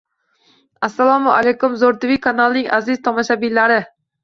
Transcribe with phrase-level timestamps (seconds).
[0.87, 3.81] Assalomu alaykum, zo‘rtv telekanalining aziz tomoshabinlari.